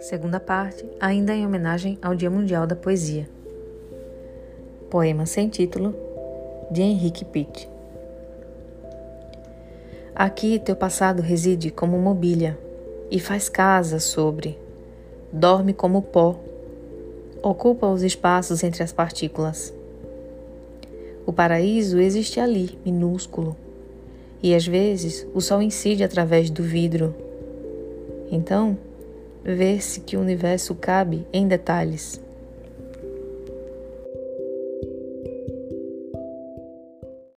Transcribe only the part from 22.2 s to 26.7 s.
ali, minúsculo, e às vezes o sol incide através do